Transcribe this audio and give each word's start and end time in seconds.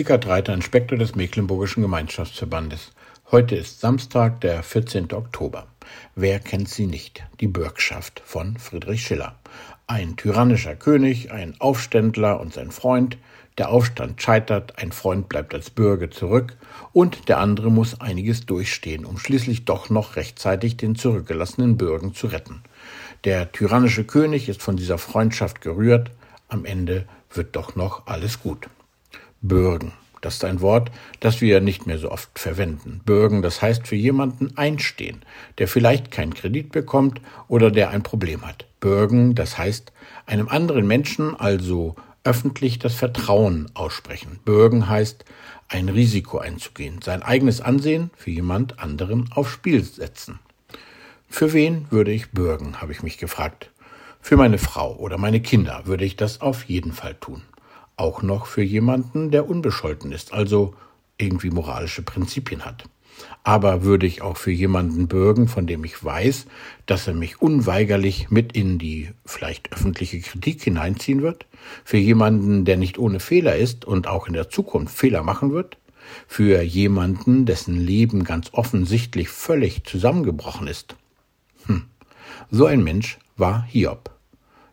Dickert 0.00 0.26
Reiter, 0.26 0.54
Inspektor 0.54 0.96
des 0.96 1.14
Mecklenburgischen 1.14 1.82
Gemeinschaftsverbandes. 1.82 2.92
Heute 3.30 3.54
ist 3.56 3.80
Samstag, 3.80 4.40
der 4.40 4.62
14. 4.62 5.12
Oktober. 5.12 5.66
Wer 6.14 6.40
kennt 6.40 6.70
sie 6.70 6.86
nicht? 6.86 7.22
Die 7.38 7.48
Bürgschaft 7.48 8.22
von 8.24 8.56
Friedrich 8.56 9.02
Schiller. 9.02 9.34
Ein 9.86 10.16
tyrannischer 10.16 10.74
König, 10.74 11.32
ein 11.32 11.54
Aufständler 11.58 12.40
und 12.40 12.54
sein 12.54 12.70
Freund. 12.70 13.18
Der 13.58 13.68
Aufstand 13.68 14.22
scheitert, 14.22 14.78
ein 14.78 14.92
Freund 14.92 15.28
bleibt 15.28 15.52
als 15.52 15.68
Bürger 15.68 16.10
zurück 16.10 16.56
und 16.94 17.28
der 17.28 17.36
andere 17.36 17.70
muss 17.70 18.00
einiges 18.00 18.46
durchstehen, 18.46 19.04
um 19.04 19.18
schließlich 19.18 19.66
doch 19.66 19.90
noch 19.90 20.16
rechtzeitig 20.16 20.78
den 20.78 20.94
zurückgelassenen 20.94 21.76
Bürgen 21.76 22.14
zu 22.14 22.28
retten. 22.28 22.62
Der 23.24 23.52
tyrannische 23.52 24.04
König 24.04 24.48
ist 24.48 24.62
von 24.62 24.78
dieser 24.78 24.96
Freundschaft 24.96 25.60
gerührt, 25.60 26.10
am 26.48 26.64
Ende 26.64 27.04
wird 27.34 27.54
doch 27.54 27.76
noch 27.76 28.06
alles 28.06 28.42
gut. 28.42 28.70
Bürgen. 29.42 29.92
Das 30.20 30.34
ist 30.34 30.44
ein 30.44 30.60
Wort, 30.60 30.90
das 31.20 31.40
wir 31.40 31.60
nicht 31.60 31.86
mehr 31.86 31.98
so 31.98 32.10
oft 32.10 32.38
verwenden. 32.38 33.00
Bürgen, 33.04 33.40
das 33.40 33.62
heißt 33.62 33.86
für 33.86 33.96
jemanden 33.96 34.56
einstehen, 34.56 35.22
der 35.58 35.66
vielleicht 35.66 36.10
keinen 36.10 36.34
Kredit 36.34 36.72
bekommt 36.72 37.20
oder 37.48 37.70
der 37.70 37.90
ein 37.90 38.02
Problem 38.02 38.46
hat. 38.46 38.66
Bürgen, 38.80 39.34
das 39.34 39.56
heißt 39.56 39.92
einem 40.26 40.48
anderen 40.48 40.86
Menschen, 40.86 41.34
also 41.38 41.96
öffentlich 42.22 42.78
das 42.78 42.94
Vertrauen 42.94 43.70
aussprechen. 43.72 44.40
Bürgen 44.44 44.90
heißt 44.90 45.24
ein 45.68 45.88
Risiko 45.88 46.38
einzugehen, 46.38 47.00
sein 47.00 47.22
eigenes 47.22 47.62
Ansehen 47.62 48.10
für 48.14 48.30
jemand 48.30 48.78
anderen 48.78 49.30
aufs 49.32 49.52
Spiel 49.52 49.82
setzen. 49.82 50.38
Für 51.30 51.54
wen 51.54 51.86
würde 51.90 52.10
ich 52.12 52.32
bürgen, 52.32 52.82
habe 52.82 52.92
ich 52.92 53.02
mich 53.02 53.16
gefragt. 53.16 53.70
Für 54.20 54.36
meine 54.36 54.58
Frau 54.58 54.96
oder 54.96 55.16
meine 55.16 55.40
Kinder 55.40 55.82
würde 55.86 56.04
ich 56.04 56.16
das 56.16 56.42
auf 56.42 56.64
jeden 56.64 56.92
Fall 56.92 57.14
tun 57.14 57.42
auch 58.00 58.22
noch 58.22 58.46
für 58.46 58.62
jemanden, 58.62 59.30
der 59.30 59.48
unbescholten 59.48 60.10
ist, 60.10 60.32
also 60.32 60.74
irgendwie 61.18 61.50
moralische 61.50 62.02
Prinzipien 62.02 62.64
hat. 62.64 62.84
Aber 63.44 63.84
würde 63.84 64.06
ich 64.06 64.22
auch 64.22 64.38
für 64.38 64.50
jemanden 64.50 65.06
bürgen, 65.06 65.46
von 65.46 65.66
dem 65.66 65.84
ich 65.84 66.02
weiß, 66.02 66.46
dass 66.86 67.06
er 67.06 67.14
mich 67.14 67.42
unweigerlich 67.42 68.30
mit 68.30 68.52
in 68.52 68.78
die 68.78 69.10
vielleicht 69.26 69.72
öffentliche 69.72 70.20
Kritik 70.20 70.62
hineinziehen 70.62 71.20
wird? 71.20 71.46
Für 71.84 71.98
jemanden, 71.98 72.64
der 72.64 72.78
nicht 72.78 72.98
ohne 72.98 73.20
Fehler 73.20 73.56
ist 73.56 73.84
und 73.84 74.06
auch 74.06 74.26
in 74.26 74.32
der 74.32 74.48
Zukunft 74.48 74.96
Fehler 74.96 75.22
machen 75.22 75.52
wird? 75.52 75.76
Für 76.26 76.62
jemanden, 76.62 77.44
dessen 77.44 77.78
Leben 77.78 78.24
ganz 78.24 78.48
offensichtlich 78.52 79.28
völlig 79.28 79.84
zusammengebrochen 79.84 80.66
ist? 80.66 80.96
Hm. 81.66 81.84
So 82.50 82.64
ein 82.64 82.82
Mensch 82.82 83.18
war 83.36 83.62
Hiob. 83.64 84.10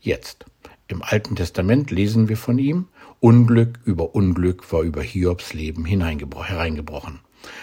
Jetzt. 0.00 0.44
Im 0.88 1.02
Alten 1.02 1.36
Testament 1.36 1.90
lesen 1.90 2.28
wir 2.28 2.36
von 2.36 2.58
ihm, 2.58 2.88
Unglück 3.20 3.78
über 3.84 4.14
Unglück 4.14 4.72
war 4.72 4.82
über 4.82 5.02
Hiobs 5.02 5.54
Leben 5.54 5.84
hereingebrochen. 5.84 7.20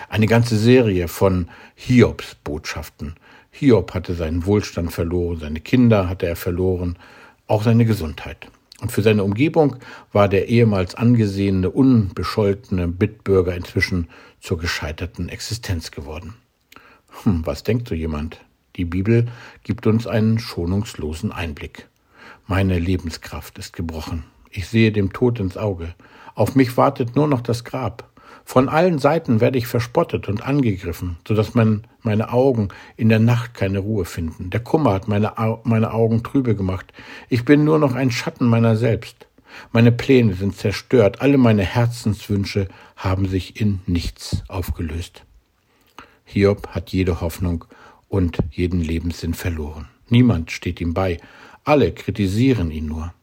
Eine 0.09 0.25
ganze 0.25 0.57
Serie 0.57 1.07
von 1.07 1.49
Hiobs 1.75 2.35
Botschaften. 2.35 3.15
Hiob 3.51 3.93
hatte 3.93 4.13
seinen 4.13 4.45
Wohlstand 4.45 4.91
verloren, 4.91 5.39
seine 5.39 5.59
Kinder 5.59 6.07
hatte 6.07 6.27
er 6.27 6.35
verloren, 6.35 6.97
auch 7.47 7.63
seine 7.63 7.85
Gesundheit. 7.85 8.47
Und 8.81 8.91
für 8.91 9.01
seine 9.01 9.23
Umgebung 9.23 9.75
war 10.13 10.29
der 10.29 10.47
ehemals 10.47 10.95
angesehene, 10.95 11.69
unbescholtene 11.69 12.87
Bittbürger 12.87 13.55
inzwischen 13.55 14.07
zur 14.39 14.57
gescheiterten 14.57 15.27
Existenz 15.27 15.91
geworden. 15.91 16.35
Hm, 17.23 17.45
was 17.45 17.63
denkt 17.63 17.89
so 17.89 17.95
jemand? 17.95 18.39
Die 18.77 18.85
Bibel 18.85 19.27
gibt 19.63 19.87
uns 19.87 20.07
einen 20.07 20.39
schonungslosen 20.39 21.33
Einblick. 21.33 21.87
Meine 22.47 22.79
Lebenskraft 22.79 23.57
ist 23.57 23.73
gebrochen. 23.73 24.23
Ich 24.49 24.67
sehe 24.67 24.91
dem 24.91 25.13
Tod 25.13 25.39
ins 25.39 25.57
Auge. 25.57 25.93
Auf 26.35 26.55
mich 26.55 26.77
wartet 26.77 27.15
nur 27.15 27.27
noch 27.27 27.41
das 27.41 27.63
Grab. 27.63 28.09
Von 28.45 28.67
allen 28.67 28.97
Seiten 28.97 29.41
werde 29.41 29.59
ich 29.59 29.67
verspottet 29.67 30.27
und 30.27 30.41
angegriffen, 30.41 31.17
so 31.27 31.35
dass 31.35 31.53
mein, 31.53 31.85
meine 32.01 32.31
Augen 32.33 32.69
in 32.97 33.09
der 33.09 33.19
Nacht 33.19 33.53
keine 33.53 33.79
Ruhe 33.79 34.05
finden. 34.05 34.49
Der 34.49 34.59
Kummer 34.59 34.93
hat 34.93 35.07
meine, 35.07 35.33
meine 35.63 35.93
Augen 35.93 36.23
trübe 36.23 36.55
gemacht. 36.55 36.91
Ich 37.29 37.45
bin 37.45 37.63
nur 37.63 37.77
noch 37.77 37.93
ein 37.93 38.09
Schatten 38.09 38.47
meiner 38.47 38.75
selbst. 38.75 39.27
Meine 39.71 39.91
Pläne 39.91 40.33
sind 40.33 40.55
zerstört, 40.55 41.21
alle 41.21 41.37
meine 41.37 41.63
Herzenswünsche 41.63 42.67
haben 42.95 43.27
sich 43.27 43.59
in 43.59 43.81
nichts 43.85 44.43
aufgelöst. 44.47 45.25
Hiob 46.23 46.69
hat 46.69 46.91
jede 46.91 47.21
Hoffnung 47.21 47.65
und 48.07 48.37
jeden 48.51 48.81
Lebenssinn 48.81 49.33
verloren. 49.33 49.87
Niemand 50.09 50.51
steht 50.51 50.81
ihm 50.81 50.93
bei, 50.93 51.19
alle 51.63 51.91
kritisieren 51.91 52.71
ihn 52.71 52.87
nur. 52.87 53.13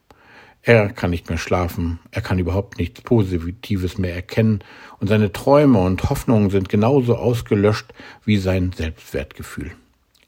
Er 0.63 0.89
kann 0.89 1.11
nicht 1.11 1.29
mehr 1.29 1.37
schlafen, 1.37 1.99
er 2.11 2.21
kann 2.21 2.39
überhaupt 2.39 2.77
nichts 2.77 3.01
Positives 3.01 3.97
mehr 3.97 4.13
erkennen, 4.13 4.59
und 4.99 5.07
seine 5.07 5.31
Träume 5.31 5.79
und 5.79 6.09
Hoffnungen 6.09 6.49
sind 6.49 6.67
genauso 6.67 7.15
ausgelöscht 7.15 7.93
wie 8.25 8.37
sein 8.37 8.73
Selbstwertgefühl. 8.73 9.71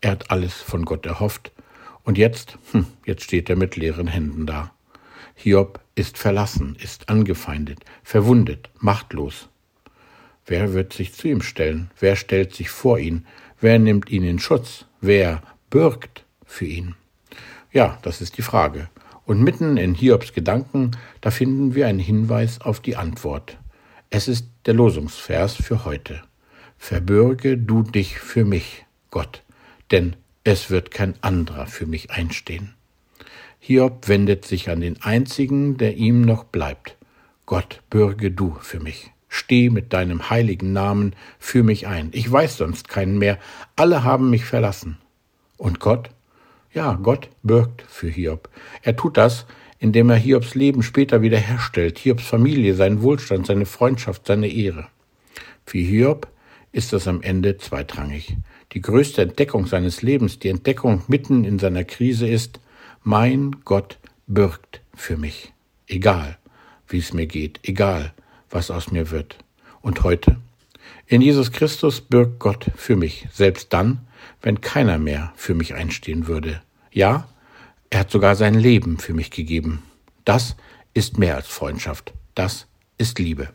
Er 0.02 0.12
hat 0.12 0.32
alles 0.32 0.54
von 0.54 0.86
Gott 0.86 1.06
erhofft, 1.06 1.52
und 2.04 2.18
jetzt, 2.18 2.58
hm, 2.72 2.86
jetzt 3.06 3.24
steht 3.24 3.50
er 3.50 3.56
mit 3.56 3.76
leeren 3.76 4.08
Händen 4.08 4.46
da. 4.46 4.72
Hiob 5.36 5.80
ist 5.96 6.18
verlassen, 6.18 6.78
ist 6.82 7.10
angefeindet, 7.10 7.80
verwundet, 8.04 8.70
machtlos. 8.80 9.50
Wer 10.46 10.74
wird 10.74 10.94
sich 10.94 11.14
zu 11.14 11.28
ihm 11.28 11.42
stellen? 11.42 11.92
Wer 12.00 12.16
stellt 12.16 12.56
sich 12.56 12.70
vor 12.70 12.98
ihn? 12.98 13.26
Wer 13.62 13.78
nimmt 13.78 14.10
ihn 14.10 14.24
in 14.24 14.40
Schutz? 14.40 14.86
Wer 15.02 15.44
bürgt 15.70 16.24
für 16.46 16.66
ihn? 16.66 16.96
Ja, 17.72 18.00
das 18.02 18.22
ist 18.22 18.38
die 18.38 18.42
Frage. 18.42 18.90
Und 19.26 19.44
mitten 19.44 19.78
in 19.78 19.94
Hiobs 19.94 20.34
Gedanken, 20.34 20.92
da 21.22 21.30
finden 21.30 21.76
wir 21.76 21.88
einen 21.88 22.00
Hinweis 22.00 22.62
auf 22.62 22.80
die 22.80 22.96
Antwort. 22.96 23.58
Es 24.10 24.28
ist 24.28 24.48
der 24.66 24.74
Losungsvers 24.74 25.54
für 25.54 25.86
heute. 25.86 26.24
Verbürge 26.80 27.58
du 27.58 27.84
dich 27.84 28.20
für 28.20 28.44
mich, 28.44 28.86
Gott, 29.12 29.44
denn 29.92 30.16
es 30.44 30.72
wird 30.72 30.90
kein 30.90 31.14
anderer 31.22 31.68
für 31.68 31.86
mich 31.86 32.10
einstehen. 32.10 32.74
Hiob 33.60 34.08
wendet 34.08 34.46
sich 34.46 34.70
an 34.70 34.82
den 34.82 35.02
einzigen, 35.04 35.78
der 35.78 35.98
ihm 35.98 36.22
noch 36.22 36.46
bleibt. 36.46 36.98
Gott, 37.46 37.82
bürge 37.90 38.32
du 38.32 38.56
für 38.62 38.80
mich. 38.80 39.12
Steh 39.28 39.70
mit 39.70 39.94
deinem 39.94 40.32
heiligen 40.32 40.74
Namen 40.74 41.16
für 41.38 41.62
mich 41.62 41.86
ein. 41.86 42.10
Ich 42.14 42.32
weiß 42.32 42.58
sonst 42.58 42.88
keinen 42.88 43.20
mehr. 43.20 43.38
Alle 43.76 44.04
haben 44.04 44.32
mich 44.32 44.46
verlassen. 44.46 44.98
Und 45.58 45.80
Gott? 45.80 46.10
Ja, 46.74 46.94
Gott 47.02 47.30
bürgt 47.42 47.82
für 47.82 48.10
Hiob. 48.10 48.50
Er 48.84 48.96
tut 48.96 49.18
das, 49.18 49.46
indem 49.80 50.10
er 50.10 50.18
Hiobs 50.18 50.56
Leben 50.56 50.84
später 50.84 51.22
wiederherstellt, 51.22 51.98
Hiobs 51.98 52.24
Familie, 52.24 52.76
seinen 52.76 53.02
Wohlstand, 53.02 53.48
seine 53.48 53.66
Freundschaft, 53.66 54.28
seine 54.28 54.48
Ehre. 54.48 54.88
Für 55.66 55.80
Hiob 55.80 56.28
ist 56.72 56.94
das 56.94 57.08
am 57.08 57.22
Ende 57.22 57.58
zweitrangig. 57.58 58.38
Die 58.74 58.82
größte 58.82 59.24
Entdeckung 59.24 59.66
seines 59.66 60.04
Lebens, 60.04 60.38
die 60.38 60.50
Entdeckung 60.50 61.02
mitten 61.08 61.44
in 61.44 61.58
seiner 61.58 61.84
Krise 61.84 62.28
ist, 62.28 62.60
mein 63.04 63.56
Gott 63.66 63.98
bürgt 64.28 64.82
für 64.94 65.18
mich. 65.18 65.54
Egal, 65.88 66.38
wie 66.88 67.00
es 67.00 67.14
mir 67.14 67.26
geht, 67.26 67.60
egal, 67.64 68.14
was 68.50 68.70
aus 68.70 68.92
mir 68.92 69.10
wird. 69.10 69.38
Und 69.82 70.04
heute? 70.04 70.38
In 71.08 71.22
Jesus 71.22 71.52
Christus 71.52 72.02
bürgt 72.02 72.40
Gott 72.40 72.68
für 72.76 72.96
mich, 72.96 73.28
selbst 73.32 73.74
dann, 73.74 74.08
wenn 74.42 74.62
keiner 74.62 74.98
mehr 74.98 75.34
für 75.36 75.56
mich 75.56 75.74
einstehen 75.74 76.28
würde. 76.28 76.62
Ja, 76.92 77.28
er 77.90 78.02
hat 78.02 78.12
sogar 78.12 78.36
sein 78.36 78.54
Leben 78.54 79.00
für 79.00 79.14
mich 79.14 79.32
gegeben. 79.32 79.84
Das 80.26 80.56
ist 80.94 81.18
mehr 81.18 81.36
als 81.36 81.48
Freundschaft. 81.48 82.14
Das 82.36 82.68
ist 82.98 83.20
Liebe. 83.20 83.50